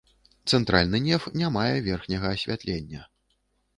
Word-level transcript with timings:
Цэнтральны 0.51 1.01
неф 1.09 1.27
не 1.41 1.51
мае 1.57 1.75
верхняга 1.91 2.33
асвятлення. 2.39 3.07